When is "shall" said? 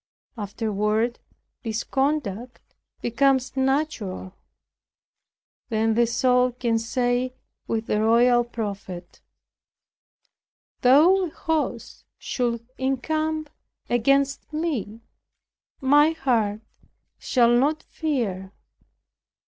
17.19-17.55